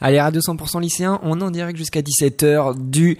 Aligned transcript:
Allez, 0.00 0.20
Radio 0.20 0.40
100% 0.40 0.80
lycéen, 0.80 1.20
on 1.22 1.40
est 1.40 1.44
en 1.44 1.50
direct 1.50 1.76
jusqu'à 1.78 2.00
17h 2.00 2.74
du 2.90 3.18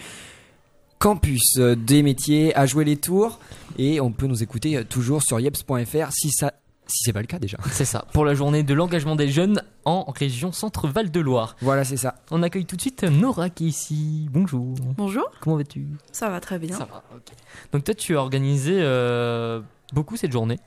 campus 0.99 1.57
des 1.59 2.03
métiers 2.03 2.57
à 2.57 2.67
jouer 2.67 2.85
les 2.85 2.97
tours 2.97 3.41
et 3.79 4.01
on 4.01 4.13
peut 4.13 4.27
nous 4.27 4.43
écouter 4.43 4.85
toujours 4.85 5.23
sur 5.23 5.41
yeps.fr 5.41 6.13
si 6.13 6.31
ça 6.31 6.53
si 6.87 7.05
c'est 7.05 7.13
pas 7.13 7.21
le 7.21 7.27
cas 7.27 7.39
déjà. 7.39 7.59
C'est 7.71 7.85
ça, 7.85 8.05
pour 8.13 8.25
la 8.25 8.35
journée 8.35 8.63
de 8.63 8.75
l'engagement 8.75 9.17
des 9.17 9.29
jeunes 9.29 9.63
en 9.85 10.05
région 10.05 10.53
Centre-Val 10.53 11.11
de 11.11 11.21
Loire. 11.21 11.57
Voilà, 11.61 11.85
c'est 11.85 11.97
ça. 11.97 12.17
On 12.31 12.43
accueille 12.43 12.67
tout 12.67 12.77
de 12.77 12.81
suite 12.81 13.05
Nora 13.05 13.51
qui 13.51 13.67
est 13.67 13.69
ici. 13.69 14.29
Bonjour. 14.31 14.75
Bonjour. 14.97 15.31
Comment 15.41 15.57
vas-tu? 15.57 15.87
Ça 16.11 16.29
va 16.29 16.41
très 16.41 16.59
bien. 16.59 16.77
Ça 16.77 16.85
va, 16.85 17.03
ok. 17.15 17.33
Donc 17.73 17.85
toi, 17.85 17.95
tu 17.95 18.17
as 18.17 18.21
organisé 18.21 18.77
euh, 18.79 19.61
beaucoup 19.93 20.17
cette 20.17 20.33
journée. 20.33 20.59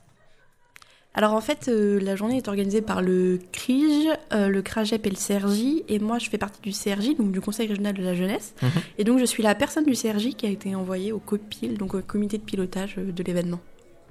Alors 1.18 1.32
en 1.32 1.40
fait, 1.40 1.68
euh, 1.68 1.98
la 1.98 2.14
journée 2.14 2.36
est 2.36 2.46
organisée 2.48 2.82
par 2.82 3.00
le 3.00 3.38
CRIJ, 3.50 4.08
euh, 4.34 4.48
le 4.48 4.60
CRAGEP 4.60 5.06
et 5.06 5.10
le 5.10 5.16
CRJ, 5.16 5.82
et 5.88 5.98
moi 5.98 6.18
je 6.18 6.28
fais 6.28 6.36
partie 6.36 6.60
du 6.60 6.72
CRJ, 6.72 7.16
donc 7.16 7.32
du 7.32 7.40
Conseil 7.40 7.66
régional 7.68 7.94
de 7.94 8.02
la 8.02 8.14
jeunesse, 8.14 8.54
Mhm. 8.62 8.68
et 8.98 9.04
donc 9.04 9.18
je 9.18 9.24
suis 9.24 9.42
la 9.42 9.54
personne 9.54 9.84
du 9.86 9.94
CRJ 9.94 10.34
qui 10.36 10.44
a 10.46 10.50
été 10.50 10.74
envoyée 10.74 11.12
au 11.12 11.18
COPIL, 11.18 11.78
donc 11.78 11.94
au 11.94 12.02
comité 12.02 12.36
de 12.36 12.42
pilotage 12.42 12.96
euh, 12.98 13.12
de 13.12 13.22
l'événement. 13.22 13.60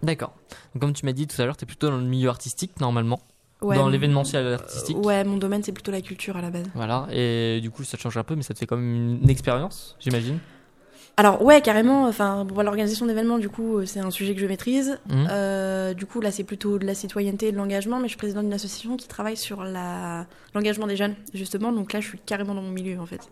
D'accord. 0.02 0.34
Donc 0.73 0.82
comme 0.82 0.94
tu 0.94 1.05
m'as 1.05 1.13
dit 1.13 1.27
tout 1.27 1.40
à 1.40 1.46
l'heure, 1.46 1.55
tu 1.58 1.63
es 1.63 1.68
plutôt 1.68 1.90
dans 1.90 1.98
le 1.98 2.04
milieu 2.04 2.30
artistique 2.30 2.80
normalement, 2.82 3.20
Ouais, 3.62 3.76
dans 3.77 3.88
l'événementiel 3.88 4.46
artistique. 4.54 4.98
Ouais, 4.98 5.24
mon 5.24 5.38
domaine 5.38 5.62
c'est 5.63 5.72
plutôt 5.72 5.91
la 5.91 6.02
culture 6.02 6.35
à 6.38 6.41
la 6.41 6.49
base. 6.49 6.66
Voilà, 6.74 7.08
et 7.12 7.60
du 7.62 7.70
coup 7.70 7.84
ça 7.84 7.98
te 7.98 8.02
change 8.02 8.18
un 8.18 8.24
peu, 8.24 8.35
mais 8.35 8.41
ça 8.44 8.54
te 8.55 8.60
fait 8.60 8.66
quand 8.66 8.77
même 8.77 9.20
une 9.22 9.30
expérience, 9.30 9.96
j'imagine. 9.99 10.40
Alors 11.18 11.42
ouais, 11.42 11.62
carrément, 11.62 12.08
enfin 12.08 12.46
pour 12.46 12.62
l'organisation 12.62 13.05
d'événements, 13.05 13.38
du 13.38 13.48
coup 13.48 13.78
euh, 13.78 13.86
c'est 13.86 14.02
un 14.02 14.12
sujet 14.12 14.34
que 14.36 14.42
je 14.42 14.46
maîtrise. 14.46 15.00
Mhm. 15.10 15.28
Euh, 15.30 15.94
du 15.94 16.05
coup 16.05 16.20
là 16.20 16.32
c'est 16.32 16.44
plutôt 16.44 16.78
de 16.78 16.86
la 16.86 16.94
citoyenneté 16.94 17.48
et 17.48 17.52
de 17.52 17.58
l'engagement, 17.58 17.98
mais 17.98 18.04
je 18.04 18.10
suis 18.10 18.18
présidente 18.18 18.44
d'une 18.44 18.54
association 18.54 18.98
qui 18.98 19.08
travaille 19.08 19.38
sur 19.38 19.64
la... 19.64 20.26
l'engagement 20.54 20.88
des 20.88 20.98
jeunes, 20.98 21.16
justement, 21.34 21.72
donc 21.72 21.94
là 21.94 22.02
je 22.02 22.08
suis 22.10 22.20
carrément 22.20 22.54
dans 22.54 22.62
mon 22.62 22.72
milieu 22.72 23.00
en 23.00 23.05
fait. 23.05 23.32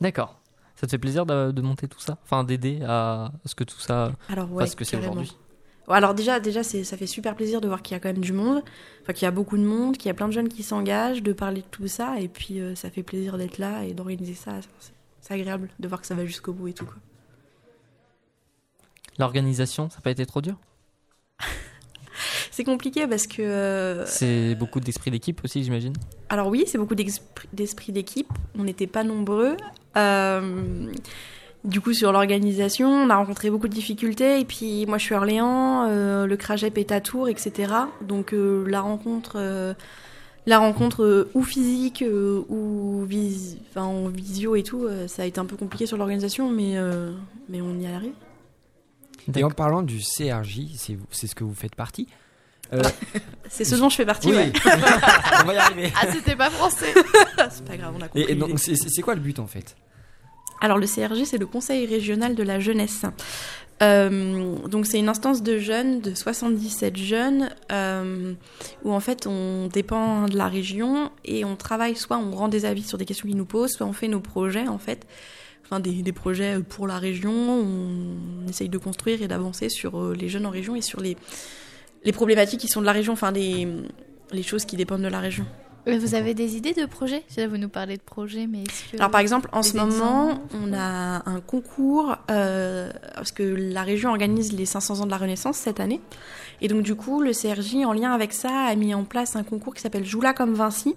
D'accord. 0.00 0.40
Ça 0.74 0.86
te 0.86 0.90
fait 0.90 0.98
plaisir 0.98 1.24
de, 1.24 1.52
de 1.52 1.62
monter 1.62 1.88
tout 1.88 2.00
ça? 2.00 2.18
Enfin 2.24 2.44
d'aider 2.44 2.80
à 2.86 3.30
ce 3.46 3.54
que 3.54 3.64
tout 3.64 3.78
ça 3.78 4.12
Alors 4.28 4.52
ouais, 4.52 4.64
fasse 4.64 4.72
ce 4.72 4.76
que 4.76 4.84
c'est 4.84 4.96
aujourd'hui? 4.98 5.36
Alors 5.88 6.14
déjà, 6.14 6.38
déjà 6.38 6.62
ça 6.62 6.96
fait 6.96 7.06
super 7.06 7.34
plaisir 7.34 7.60
de 7.60 7.66
voir 7.66 7.82
qu'il 7.82 7.94
y 7.94 7.96
a 7.96 8.00
quand 8.00 8.08
même 8.08 8.22
du 8.22 8.32
monde, 8.32 8.62
enfin 9.02 9.12
qu'il 9.12 9.24
y 9.24 9.28
a 9.28 9.30
beaucoup 9.30 9.56
de 9.56 9.64
monde, 9.64 9.96
qu'il 9.96 10.06
y 10.06 10.10
a 10.10 10.14
plein 10.14 10.28
de 10.28 10.32
jeunes 10.32 10.48
qui 10.48 10.62
s'engagent, 10.62 11.22
de 11.22 11.32
parler 11.32 11.62
de 11.62 11.66
tout 11.70 11.88
ça, 11.88 12.20
et 12.20 12.28
puis 12.28 12.60
euh, 12.60 12.74
ça 12.74 12.90
fait 12.90 13.02
plaisir 13.02 13.36
d'être 13.38 13.58
là 13.58 13.84
et 13.84 13.92
d'organiser 13.94 14.34
ça. 14.34 14.52
C'est 15.20 15.34
agréable 15.34 15.70
de 15.78 15.88
voir 15.88 16.00
que 16.00 16.06
ça 16.06 16.14
va 16.14 16.24
jusqu'au 16.24 16.52
bout 16.52 16.68
et 16.68 16.72
tout. 16.72 16.84
Quoi. 16.84 16.96
L'organisation, 19.18 19.90
ça 19.90 19.96
n'a 19.96 20.02
pas 20.02 20.10
été 20.10 20.24
trop 20.26 20.40
dur? 20.40 20.56
C'est 22.50 22.64
compliqué 22.64 23.06
parce 23.06 23.26
que... 23.26 23.42
euh, 23.42 24.04
C'est 24.06 24.54
beaucoup 24.54 24.80
d'esprit 24.80 25.10
d'équipe 25.10 25.40
aussi, 25.44 25.64
j'imagine? 25.64 25.94
Alors 26.28 26.48
oui, 26.48 26.64
c'est 26.66 26.78
beaucoup 26.78 26.94
d'esprit, 26.94 27.92
d'équipe, 27.92 28.28
on 28.58 28.64
n'était 28.64 28.86
pas 28.86 29.04
nombreux. 29.04 29.56
Euh, 29.96 30.90
du 31.64 31.80
coup, 31.80 31.94
sur 31.94 32.12
l'organisation, 32.12 32.88
on 32.90 33.08
a 33.10 33.16
rencontré 33.16 33.50
beaucoup 33.50 33.68
de 33.68 33.74
difficultés, 33.74 34.40
et 34.40 34.44
puis 34.44 34.84
moi 34.86 34.98
je 34.98 35.04
suis 35.04 35.14
Orléans, 35.14 35.86
euh, 35.88 36.26
le 36.26 36.36
Cragep 36.36 36.76
est 36.78 36.92
à 36.92 37.00
Tours, 37.00 37.28
etc. 37.28 37.72
Donc 38.02 38.34
la 38.34 38.80
rencontre... 38.80 39.74
la 40.46 40.58
rencontre 40.58 41.04
euh, 41.04 41.30
ou 41.34 41.42
physique 41.42 42.02
euh, 42.02 42.42
ou 42.48 43.04
vis- 43.04 43.58
enfin, 43.70 43.82
en 43.84 44.08
visio 44.08 44.56
et 44.56 44.62
tout, 44.62 44.84
euh, 44.84 45.06
ça 45.08 45.22
a 45.22 45.24
été 45.26 45.38
un 45.40 45.46
peu 45.46 45.56
compliqué 45.56 45.86
sur 45.86 45.96
l'organisation, 45.96 46.50
mais, 46.50 46.76
mais 47.48 47.60
on 47.62 47.78
y 47.78 47.86
arrive. 47.86 48.12
Et 49.34 49.44
en 49.44 49.50
parlant 49.50 49.82
du 49.82 49.98
CRJ, 49.98 50.60
c'est 51.10 51.26
ce 51.26 51.34
que 51.34 51.44
vous 51.44 51.54
faites 51.54 51.74
partie. 51.74 52.08
Euh, 52.72 52.82
C'est 53.50 53.64
ce 53.64 53.74
dont 53.74 53.90
je 53.90 53.96
fais 53.96 54.06
partie, 54.06 54.28
oui, 54.28 54.34
ouais. 54.36 54.52
on 54.64 55.46
va 55.46 55.54
y 55.54 55.58
arriver. 55.58 55.92
Ah, 55.94 56.06
c'était 56.10 56.36
pas 56.36 56.48
français. 56.48 56.94
c'est 57.50 57.64
pas 57.66 57.76
grave, 57.76 57.92
on 57.94 58.00
a 58.00 58.08
compris. 58.08 58.22
Et, 58.22 58.32
et 58.32 58.34
donc, 58.34 58.58
c'est 58.58 58.76
c'est 58.76 59.02
quoi 59.02 59.14
le 59.14 59.20
but 59.20 59.38
en 59.38 59.46
fait? 59.46 59.76
Alors 60.62 60.78
le 60.78 60.86
CRJ, 60.86 61.24
c'est 61.24 61.38
le 61.38 61.46
Conseil 61.46 61.84
régional 61.86 62.34
de 62.34 62.42
la 62.42 62.60
jeunesse. 62.60 63.04
Euh, 63.82 64.56
donc 64.68 64.86
c'est 64.86 64.98
une 64.98 65.08
instance 65.08 65.42
de 65.42 65.58
jeunes, 65.58 66.00
de 66.00 66.14
77 66.14 66.96
jeunes, 66.96 67.50
euh, 67.72 68.34
où 68.84 68.92
en 68.92 69.00
fait 69.00 69.26
on 69.26 69.66
dépend 69.66 70.28
de 70.28 70.36
la 70.36 70.46
région 70.46 71.10
et 71.24 71.44
on 71.44 71.56
travaille, 71.56 71.96
soit 71.96 72.18
on 72.18 72.30
rend 72.30 72.48
des 72.48 72.64
avis 72.64 72.82
sur 72.82 72.96
des 72.96 73.04
questions 73.04 73.26
qu'ils 73.26 73.36
nous 73.36 73.44
posent, 73.44 73.72
soit 73.72 73.86
on 73.86 73.92
fait 73.92 74.08
nos 74.08 74.20
projets 74.20 74.68
en 74.68 74.78
fait, 74.78 75.06
enfin 75.64 75.80
des, 75.80 76.12
projets 76.12 76.60
pour 76.60 76.86
la 76.86 76.98
région, 76.98 77.32
on 77.32 78.48
essaye 78.48 78.68
de 78.68 78.78
construire 78.78 79.20
et 79.20 79.28
d'avancer 79.28 79.68
sur 79.68 79.98
euh, 79.98 80.14
les 80.14 80.28
jeunes 80.28 80.46
en 80.46 80.50
région 80.50 80.76
et 80.76 80.82
sur 80.82 81.00
les, 81.00 81.16
problématiques 82.12 82.60
qui 82.60 82.68
sont 82.68 82.82
de 82.82 82.86
la 82.86 82.92
région, 82.92 83.14
enfin 83.14 83.32
les 83.32 84.42
choses 84.42 84.64
qui 84.64 84.76
dépendent 84.76 85.02
de 85.02 85.08
la 85.08 85.20
région. 85.20 85.46
Vous 85.86 86.14
avez 86.14 86.34
des 86.34 86.56
idées 86.56 86.74
de 86.74 86.86
projets? 86.86 87.24
Là, 87.36 87.48
Vous 87.48 87.56
nous 87.56 87.68
parlez 87.68 87.96
de 87.96 88.02
projets, 88.02 88.46
mais 88.46 88.62
est-ce 88.62 88.92
que... 88.92 88.96
Alors 88.98 89.10
par 89.10 89.20
exemple, 89.20 89.48
en 89.52 89.62
ce 89.62 89.76
moment, 89.76 90.40
on 90.54 90.72
a 90.72 91.28
un 91.28 91.40
concours 91.40 92.16
euh, 92.30 92.92
parce 93.14 93.32
que 93.32 93.42
la 93.42 93.82
région 93.82 94.10
organise 94.10 94.52
les 94.52 94.64
500 94.64 95.00
ans 95.00 95.06
de 95.06 95.10
la 95.10 95.16
Renaissance 95.16 95.56
cette 95.56 95.80
année. 95.80 96.00
Et 96.60 96.68
donc 96.68 96.82
du 96.82 96.94
coup, 96.94 97.20
le 97.20 97.32
CRJ, 97.32 97.84
en 97.84 97.92
lien 97.92 98.12
avec 98.12 98.32
ça, 98.32 98.66
a 98.66 98.74
mis 98.76 98.94
en 98.94 99.04
place 99.04 99.34
un 99.34 99.42
concours 99.42 99.74
qui 99.74 99.80
s'appelle 99.80 100.04
Joue-la 100.04 100.32
comme 100.32 100.54
Vinci. 100.54 100.94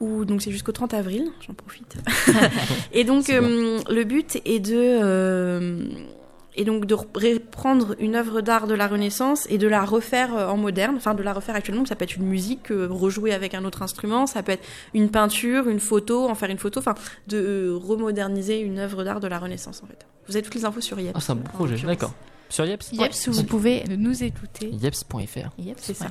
Où, 0.00 0.24
donc 0.24 0.42
c'est 0.42 0.50
jusqu'au 0.50 0.72
30 0.72 0.92
avril, 0.92 1.30
j'en 1.46 1.54
profite. 1.54 1.96
et 2.92 3.04
donc 3.04 3.30
euh, 3.30 3.80
le 3.88 4.04
but 4.04 4.38
est 4.44 4.58
de 4.58 4.74
euh, 4.74 5.86
et 6.56 6.64
donc 6.64 6.86
de 6.86 6.94
reprendre 6.94 7.96
une 7.98 8.14
œuvre 8.14 8.40
d'art 8.40 8.66
de 8.66 8.74
la 8.74 8.86
Renaissance 8.86 9.46
et 9.50 9.58
de 9.58 9.66
la 9.66 9.84
refaire 9.84 10.34
euh, 10.36 10.48
en 10.48 10.56
moderne, 10.56 10.94
enfin 10.96 11.14
de 11.14 11.22
la 11.22 11.32
refaire 11.32 11.54
actuellement. 11.54 11.84
Ça 11.86 11.96
peut 11.96 12.04
être 12.04 12.16
une 12.16 12.26
musique 12.26 12.70
euh, 12.70 12.88
rejouée 12.90 13.32
avec 13.32 13.54
un 13.54 13.64
autre 13.64 13.82
instrument, 13.82 14.26
ça 14.26 14.42
peut 14.42 14.52
être 14.52 14.64
une 14.94 15.10
peinture, 15.10 15.68
une 15.68 15.80
photo, 15.80 16.28
en 16.28 16.34
faire 16.34 16.50
une 16.50 16.58
photo, 16.58 16.80
enfin 16.80 16.94
de 17.26 17.38
euh, 17.38 17.76
remoderniser 17.76 18.60
une 18.60 18.78
œuvre 18.78 19.04
d'art 19.04 19.20
de 19.20 19.28
la 19.28 19.38
Renaissance 19.38 19.82
en 19.82 19.86
fait. 19.86 20.06
Vous 20.28 20.36
avez 20.36 20.42
toutes 20.42 20.54
les 20.54 20.64
infos 20.64 20.80
sur 20.80 20.98
Yeps. 20.98 21.12
Ah, 21.14 21.20
c'est 21.20 21.32
un 21.32 21.36
bon 21.36 21.48
projet, 21.48 21.76
d'accord. 21.84 22.14
Sur 22.48 22.64
Yeps 22.64 22.92
Yeps, 22.92 23.28
vous 23.28 23.44
pouvez 23.44 23.84
nous 23.88 24.22
écouter. 24.22 24.68
Yeps.fr, 24.68 25.50
Yeps, 25.58 25.78
C'est 25.80 25.94
ça. 25.94 26.06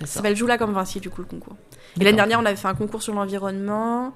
Ça 0.00 0.06
s'appelle 0.06 0.34
Joue 0.36 0.46
là 0.46 0.58
comme 0.58 0.72
Vinci 0.72 0.98
du 0.98 1.08
coup 1.08 1.20
le 1.20 1.26
concours. 1.26 1.56
Et 2.00 2.04
l'année 2.04 2.16
dernière, 2.16 2.40
on 2.40 2.44
avait 2.44 2.56
fait 2.56 2.68
un 2.68 2.74
concours 2.74 3.02
sur 3.02 3.14
l'environnement. 3.14 4.12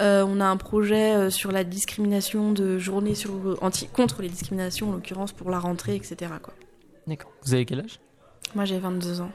Euh, 0.00 0.24
on 0.28 0.40
a 0.40 0.44
un 0.46 0.56
projet 0.56 1.14
euh, 1.14 1.30
sur 1.30 1.52
la 1.52 1.62
discrimination 1.62 2.52
de 2.52 2.78
journée 2.78 3.14
sur, 3.14 3.30
anti, 3.62 3.86
contre 3.88 4.22
les 4.22 4.28
discriminations, 4.28 4.88
en 4.90 4.92
l'occurrence 4.92 5.32
pour 5.32 5.50
la 5.50 5.58
rentrée, 5.60 5.94
etc. 5.94 6.32
Quoi. 6.42 6.52
D'accord. 7.06 7.30
Vous 7.44 7.54
avez 7.54 7.64
quel 7.64 7.80
âge? 7.80 8.00
Moi 8.54 8.64
j'ai 8.64 8.78
22 8.78 9.20
ans. 9.20 9.30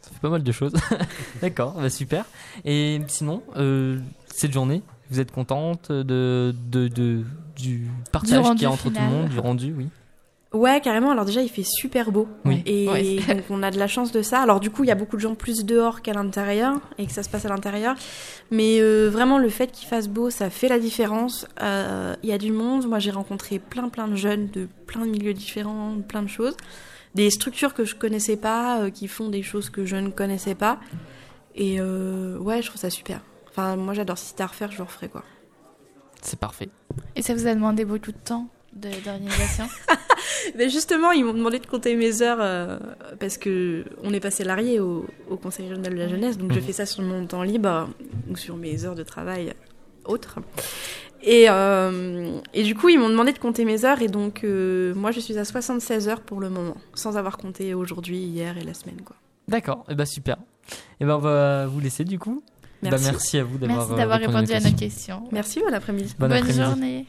Ça 0.00 0.10
fait 0.10 0.20
pas 0.20 0.30
mal 0.30 0.42
de 0.42 0.52
choses. 0.52 0.72
D'accord, 1.42 1.74
bah 1.74 1.90
super. 1.90 2.24
Et 2.64 3.00
sinon, 3.08 3.42
euh, 3.56 4.00
cette 4.34 4.52
journée, 4.52 4.82
vous 5.10 5.20
êtes 5.20 5.30
contente 5.32 5.92
de, 5.92 6.54
de, 6.70 6.88
de- 6.88 7.24
du 7.56 7.88
partage 8.12 8.44
qu'il 8.52 8.62
y 8.62 8.66
a 8.66 8.70
entre 8.70 8.84
tout 8.84 8.94
le 8.94 9.00
monde, 9.00 9.28
du 9.28 9.38
rendu, 9.38 9.74
oui? 9.76 9.88
Ouais, 10.54 10.80
carrément. 10.80 11.10
Alors 11.10 11.26
déjà, 11.26 11.42
il 11.42 11.50
fait 11.50 11.64
super 11.64 12.10
beau. 12.10 12.26
Oui. 12.46 12.62
Et 12.64 12.88
Ouais. 12.88 13.16
donc, 13.34 13.44
on 13.50 13.62
a 13.62 13.70
de 13.70 13.78
la 13.78 13.86
chance 13.86 14.12
de 14.12 14.22
ça. 14.22 14.40
Alors 14.40 14.60
du 14.60 14.70
coup, 14.70 14.82
il 14.82 14.86
y 14.88 14.90
a 14.90 14.94
beaucoup 14.94 15.16
de 15.16 15.20
gens 15.20 15.34
plus 15.34 15.64
dehors 15.64 16.00
qu'à 16.00 16.14
l'intérieur 16.14 16.80
et 16.96 17.06
que 17.06 17.12
ça 17.12 17.22
se 17.22 17.28
passe 17.28 17.44
à 17.44 17.48
l'intérieur. 17.48 17.96
Mais 18.50 18.80
euh, 18.80 19.10
vraiment, 19.10 19.38
le 19.38 19.50
fait 19.50 19.70
qu'il 19.70 19.86
fasse 19.88 20.08
beau, 20.08 20.30
ça 20.30 20.48
fait 20.48 20.68
la 20.68 20.78
différence. 20.78 21.46
Euh, 21.62 22.14
Il 22.22 22.30
y 22.30 22.32
a 22.32 22.38
du 22.38 22.50
monde. 22.50 22.86
Moi, 22.86 22.98
j'ai 22.98 23.10
rencontré 23.10 23.58
plein, 23.58 23.88
plein 23.90 24.08
de 24.08 24.16
jeunes 24.16 24.48
de 24.48 24.68
plein 24.86 25.04
de 25.04 25.10
milieux 25.10 25.34
différents, 25.34 25.96
plein 26.06 26.22
de 26.22 26.28
choses. 26.28 26.56
Des 27.14 27.30
structures 27.30 27.74
que 27.74 27.84
je 27.84 27.94
connaissais 27.94 28.36
pas, 28.36 28.80
euh, 28.80 28.90
qui 28.90 29.06
font 29.08 29.28
des 29.28 29.42
choses 29.42 29.68
que 29.68 29.84
je 29.84 29.96
ne 29.96 30.08
connaissais 30.08 30.54
pas. 30.54 30.78
Et 31.56 31.76
euh, 31.80 32.38
ouais, 32.38 32.62
je 32.62 32.68
trouve 32.68 32.80
ça 32.80 32.90
super. 32.90 33.20
Enfin, 33.50 33.76
moi, 33.76 33.92
j'adore. 33.92 34.16
Si 34.16 34.26
c'était 34.28 34.44
à 34.44 34.46
refaire, 34.46 34.70
je 34.70 34.78
le 34.78 34.84
referais, 34.84 35.08
quoi. 35.08 35.24
C'est 36.22 36.38
parfait. 36.38 36.68
Et 37.16 37.22
ça 37.22 37.34
vous 37.34 37.46
a 37.46 37.54
demandé 37.54 37.84
beaucoup 37.84 38.12
de 38.12 38.16
temps? 38.16 38.48
D'organisation 38.78 39.64
Mais 40.56 40.68
justement, 40.68 41.10
ils 41.12 41.24
m'ont 41.24 41.34
demandé 41.34 41.58
de 41.58 41.66
compter 41.66 41.94
mes 41.96 42.22
heures 42.22 42.38
euh, 42.40 42.78
parce 43.20 43.36
que 43.38 43.84
on 44.02 44.12
est 44.12 44.20
pas 44.20 44.30
salarié 44.30 44.80
au, 44.80 45.06
au 45.28 45.36
Conseil 45.36 45.68
régional 45.68 45.92
de 45.92 45.98
la 45.98 46.08
jeunesse, 46.08 46.38
donc 46.38 46.52
je 46.52 46.58
Mhm. 46.58 46.64
fais 46.64 46.72
ça 46.72 46.86
sur 46.86 47.02
mon 47.02 47.26
temps 47.26 47.42
libre 47.42 47.88
ou 48.30 48.36
sur 48.36 48.56
mes 48.56 48.84
heures 48.84 48.94
de 48.94 49.02
travail 49.02 49.52
autres. 50.04 50.38
Et, 51.22 51.46
euh, 51.50 52.38
et 52.54 52.62
du 52.62 52.74
coup, 52.76 52.88
ils 52.88 52.98
m'ont 52.98 53.08
demandé 53.10 53.32
de 53.32 53.38
compter 53.38 53.64
mes 53.64 53.84
heures 53.84 54.00
et 54.02 54.06
donc 54.08 54.44
euh, 54.44 54.94
moi, 54.94 55.10
je 55.10 55.20
suis 55.20 55.36
à 55.36 55.44
76 55.44 56.08
heures 56.08 56.20
pour 56.20 56.40
le 56.40 56.48
moment, 56.48 56.76
sans 56.94 57.16
avoir 57.16 57.36
compté 57.38 57.74
aujourd'hui, 57.74 58.18
hier 58.18 58.56
et 58.56 58.62
la 58.62 58.72
semaine. 58.74 59.00
Quoi. 59.04 59.16
D'accord, 59.48 59.84
et 59.88 59.94
bah 59.94 60.06
super. 60.06 60.36
Et 61.00 61.04
ben 61.04 61.16
on 61.16 61.18
va 61.18 61.66
vous 61.66 61.80
laisser 61.80 62.04
du 62.04 62.18
coup. 62.18 62.42
Bah, 62.82 62.90
Merci. 62.92 63.06
merci 63.10 63.38
à 63.38 63.44
vous 63.44 63.58
d'avoir 63.58 63.88
répondu 64.20 64.36
répondu 64.36 64.52
à 64.52 64.60
nos 64.60 64.76
questions. 64.76 64.76
questions. 64.76 65.22
Merci, 65.32 65.60
bon 65.60 65.74
après-midi. 65.74 66.14
Bon 66.18 66.28
Bonne 66.28 66.52
journée. 66.52 67.06